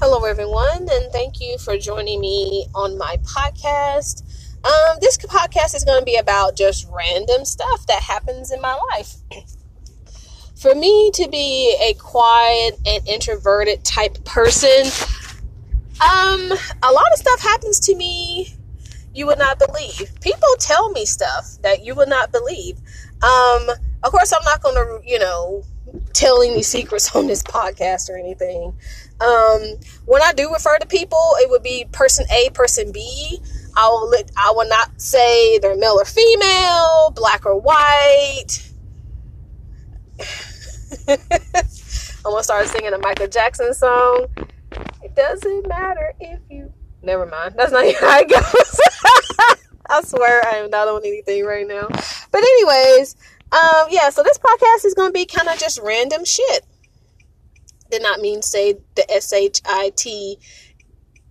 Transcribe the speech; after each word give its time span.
Hello, 0.00 0.24
everyone, 0.24 0.88
and 0.90 1.12
thank 1.12 1.40
you 1.40 1.56
for 1.58 1.78
joining 1.78 2.20
me 2.20 2.66
on 2.74 2.98
my 2.98 3.18
podcast. 3.18 4.24
Um, 4.64 4.98
this 5.00 5.16
podcast 5.16 5.76
is 5.76 5.84
going 5.84 6.00
to 6.00 6.04
be 6.04 6.16
about 6.16 6.56
just 6.56 6.88
random 6.90 7.44
stuff 7.44 7.86
that 7.86 8.02
happens 8.02 8.50
in 8.50 8.60
my 8.60 8.76
life. 8.90 9.14
For 10.56 10.74
me 10.74 11.12
to 11.14 11.28
be 11.28 11.78
a 11.80 11.94
quiet 11.94 12.80
and 12.84 13.06
introverted 13.06 13.84
type 13.84 14.24
person, 14.24 14.86
um, 16.00 16.50
a 16.82 16.90
lot 16.90 17.12
of 17.12 17.18
stuff 17.18 17.40
happens 17.42 17.78
to 17.78 17.94
me 17.94 18.56
you 19.14 19.26
would 19.28 19.38
not 19.38 19.60
believe. 19.60 20.10
People 20.20 20.48
tell 20.58 20.90
me 20.90 21.06
stuff 21.06 21.58
that 21.62 21.84
you 21.84 21.94
would 21.94 22.08
not 22.08 22.32
believe. 22.32 22.78
Um, 23.22 23.70
of 24.02 24.10
course, 24.10 24.32
I'm 24.32 24.44
not 24.44 24.62
going 24.62 24.74
to, 24.74 25.08
you 25.08 25.20
know, 25.20 25.62
tell 26.14 26.42
any 26.42 26.62
secrets 26.62 27.14
on 27.14 27.26
this 27.26 27.42
podcast 27.42 28.08
or 28.08 28.16
anything. 28.16 28.74
Um, 29.20 29.62
when 30.06 30.22
I 30.22 30.32
do 30.32 30.50
refer 30.52 30.78
to 30.78 30.86
people, 30.86 31.34
it 31.38 31.50
would 31.50 31.62
be 31.62 31.86
person 31.92 32.26
A, 32.30 32.50
person 32.50 32.92
B. 32.92 33.40
I 33.76 33.88
will 33.88 34.14
I 34.36 34.52
will 34.52 34.68
not 34.68 35.00
say 35.00 35.58
they're 35.58 35.76
male 35.76 35.98
or 36.00 36.04
female, 36.04 37.12
black 37.14 37.44
or 37.44 37.58
white. 37.60 38.70
I'm 41.08 41.18
gonna 42.30 42.42
start 42.42 42.68
singing 42.68 42.92
a 42.92 42.98
Michael 42.98 43.26
Jackson 43.26 43.74
song. 43.74 44.26
It 45.02 45.14
doesn't 45.14 45.68
matter 45.68 46.14
if 46.20 46.40
you. 46.48 46.72
Never 47.02 47.26
mind. 47.26 47.54
That's 47.56 47.72
not 47.72 47.84
how 48.00 48.20
it 48.20 48.30
goes. 48.30 48.80
I 49.90 50.02
swear 50.02 50.46
I 50.46 50.56
am 50.56 50.70
not 50.70 50.88
on 50.88 51.02
anything 51.04 51.44
right 51.44 51.66
now. 51.66 51.88
But 52.30 52.38
anyways, 52.38 53.16
um, 53.54 53.86
yeah. 53.90 54.10
So 54.10 54.22
this 54.22 54.38
podcast 54.38 54.84
is 54.84 54.94
gonna 54.94 55.12
be 55.12 55.26
kind 55.26 55.48
of 55.48 55.58
just 55.58 55.78
random 55.82 56.24
shit. 56.24 56.64
Did 57.90 58.02
not 58.02 58.20
mean 58.20 58.42
say 58.42 58.74
the 58.96 59.10
S 59.10 59.32
H 59.32 59.60
I 59.64 59.92
T 59.96 60.38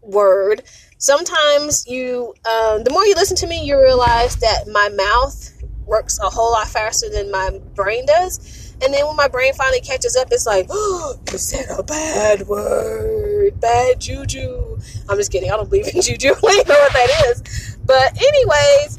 word. 0.00 0.62
Sometimes 0.98 1.86
you, 1.86 2.34
um, 2.48 2.84
the 2.84 2.90
more 2.90 3.04
you 3.04 3.14
listen 3.14 3.36
to 3.38 3.46
me, 3.46 3.64
you 3.64 3.76
realize 3.76 4.36
that 4.36 4.68
my 4.68 4.88
mouth 4.90 5.62
works 5.84 6.18
a 6.20 6.30
whole 6.30 6.52
lot 6.52 6.68
faster 6.68 7.10
than 7.10 7.30
my 7.30 7.60
brain 7.74 8.06
does 8.06 8.62
and 8.82 8.92
then 8.92 9.06
when 9.06 9.14
my 9.14 9.28
brain 9.28 9.54
finally 9.54 9.80
catches 9.80 10.16
up, 10.16 10.28
it's 10.32 10.44
like, 10.44 10.66
oh, 10.68 11.16
you 11.32 11.38
said 11.38 11.66
a 11.70 11.82
bad 11.84 12.48
word, 12.48 13.60
bad 13.60 14.00
juju. 14.00 14.76
I'm 15.08 15.16
just 15.16 15.30
kidding. 15.30 15.50
I 15.52 15.56
don't 15.56 15.70
believe 15.70 15.94
in 15.94 16.02
juju. 16.02 16.30
I 16.30 16.40
don't 16.40 16.68
know 16.68 16.74
what 16.74 16.92
that 16.92 17.24
is. 17.28 17.76
But 17.84 18.20
anyways. 18.20 18.91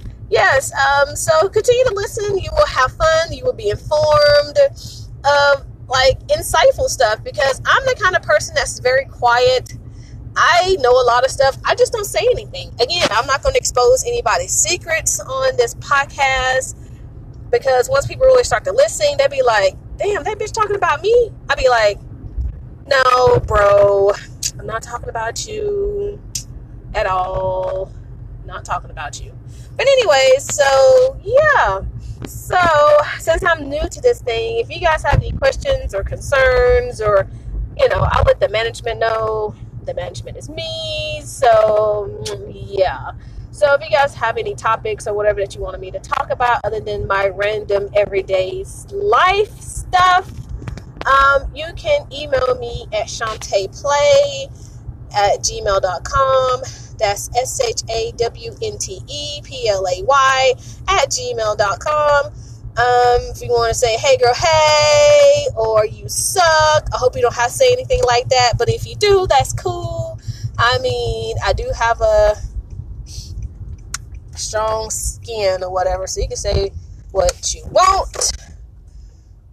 Um, 0.83 1.15
so 1.15 1.49
continue 1.49 1.83
to 1.85 1.93
listen. 1.93 2.37
You 2.37 2.49
will 2.55 2.65
have 2.65 2.91
fun. 2.93 3.31
You 3.31 3.45
will 3.45 3.53
be 3.53 3.69
informed 3.69 4.57
of 5.25 5.65
like 5.87 6.19
insightful 6.27 6.87
stuff 6.87 7.23
because 7.23 7.61
I'm 7.65 7.85
the 7.85 7.95
kind 8.01 8.15
of 8.15 8.23
person 8.23 8.55
that's 8.55 8.79
very 8.79 9.05
quiet. 9.05 9.73
I 10.35 10.77
know 10.79 10.91
a 10.91 11.05
lot 11.05 11.23
of 11.23 11.31
stuff. 11.31 11.57
I 11.63 11.75
just 11.75 11.93
don't 11.93 12.05
say 12.05 12.25
anything. 12.31 12.71
Again, 12.79 13.07
I'm 13.11 13.27
not 13.27 13.43
going 13.43 13.53
to 13.53 13.59
expose 13.59 14.03
anybody's 14.05 14.51
secrets 14.51 15.19
on 15.19 15.55
this 15.57 15.75
podcast 15.75 16.75
because 17.51 17.89
once 17.89 18.07
people 18.07 18.25
really 18.25 18.43
start 18.43 18.63
to 18.65 18.71
listen, 18.71 19.15
they'd 19.17 19.29
be 19.29 19.43
like, 19.43 19.75
damn, 19.97 20.23
that 20.23 20.39
bitch 20.39 20.51
talking 20.51 20.75
about 20.75 21.01
me. 21.01 21.31
I'd 21.49 21.57
be 21.57 21.69
like, 21.69 21.99
no, 22.87 23.39
bro, 23.45 24.11
I'm 24.59 24.65
not 24.65 24.81
talking 24.81 25.09
about 25.09 25.45
you 25.47 26.19
at 26.95 27.05
all. 27.05 27.91
Not 28.63 28.75
talking 28.75 28.91
about 28.91 29.21
you. 29.21 29.33
But, 29.75 29.87
anyway, 29.87 30.33
so 30.39 31.17
yeah. 31.23 31.81
So, 32.25 32.57
since 33.19 33.43
I'm 33.43 33.69
new 33.69 33.89
to 33.89 34.01
this 34.01 34.21
thing, 34.21 34.59
if 34.59 34.69
you 34.69 34.79
guys 34.79 35.03
have 35.03 35.15
any 35.15 35.31
questions 35.31 35.93
or 35.93 36.03
concerns, 36.03 37.01
or 37.01 37.27
you 37.77 37.89
know, 37.89 38.07
I'll 38.11 38.23
let 38.23 38.39
the 38.39 38.49
management 38.49 38.99
know. 38.99 39.55
The 39.85 39.93
management 39.93 40.37
is 40.37 40.49
me. 40.49 41.21
So, 41.25 42.23
yeah. 42.49 43.11
So 43.51 43.73
if 43.73 43.81
you 43.81 43.89
guys 43.89 44.15
have 44.15 44.37
any 44.37 44.55
topics 44.55 45.07
or 45.07 45.13
whatever 45.13 45.41
that 45.41 45.53
you 45.53 45.61
wanted 45.61 45.81
me 45.81 45.91
to 45.91 45.99
talk 45.99 46.29
about 46.31 46.61
other 46.63 46.79
than 46.79 47.05
my 47.05 47.27
random 47.27 47.89
everyday 47.93 48.63
life 48.91 49.59
stuff, 49.59 50.31
um, 51.05 51.51
you 51.53 51.67
can 51.75 52.07
email 52.13 52.57
me 52.59 52.85
at 52.93 53.07
shawnteplay 53.07 54.45
at 55.13 55.39
gmail.com. 55.39 56.61
That's 57.03 57.29
S 57.35 57.59
H 57.59 57.81
A 57.89 58.13
W 58.13 58.55
N 58.61 58.77
T 58.77 59.01
E 59.09 59.41
P 59.43 59.67
L 59.67 59.85
A 59.85 60.03
Y 60.03 60.53
at 60.87 61.09
gmail.com. 61.09 62.25
Um, 62.25 63.21
if 63.29 63.41
you 63.41 63.49
want 63.49 63.73
to 63.73 63.77
say, 63.77 63.97
hey 63.97 64.15
girl, 64.15 64.33
hey, 64.33 65.47
or 65.57 65.85
you 65.85 66.07
suck, 66.07 66.87
I 66.93 66.97
hope 66.97 67.17
you 67.17 67.21
don't 67.21 67.35
have 67.35 67.47
to 67.47 67.51
say 67.51 67.73
anything 67.73 68.01
like 68.07 68.29
that. 68.29 68.53
But 68.57 68.69
if 68.69 68.87
you 68.87 68.95
do, 68.95 69.27
that's 69.27 69.51
cool. 69.51 70.17
I 70.57 70.79
mean, 70.79 71.35
I 71.43 71.51
do 71.51 71.69
have 71.77 71.99
a 71.99 72.35
strong 74.37 74.89
skin 74.89 75.61
or 75.61 75.71
whatever. 75.71 76.07
So 76.07 76.21
you 76.21 76.29
can 76.29 76.37
say 76.37 76.71
what 77.11 77.53
you 77.53 77.65
want. 77.65 78.31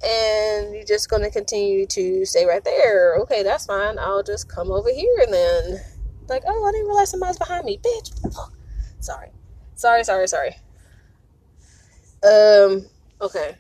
And 0.05 0.73
you're 0.73 0.85
just 0.85 1.11
going 1.11 1.23
to 1.23 1.31
continue 1.31 1.85
to 1.87 2.25
stay 2.25 2.47
right 2.47 2.63
there. 2.63 3.17
Okay, 3.23 3.43
that's 3.43 3.67
fine. 3.67 3.99
I'll 3.99 4.23
just 4.23 4.49
come 4.49 4.71
over 4.71 4.89
here 4.91 5.19
and 5.23 5.35
then, 5.35 5.81
like, 6.29 6.43
oh, 6.47 6.65
I 6.67 6.73
didn't 6.73 6.87
realize 6.87 7.11
somebody's 7.11 7.39
behind 7.39 7.65
me. 7.65 7.79
Bitch. 7.79 8.13
Sorry. 9.01 9.29
Sorry, 9.75 10.05
sorry, 10.05 10.29
sorry. 10.29 10.57
Um, 12.23 12.87
okay. 13.21 13.57